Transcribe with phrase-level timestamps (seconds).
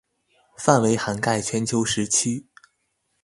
[0.57, 2.47] 範圍涵蓋全球時區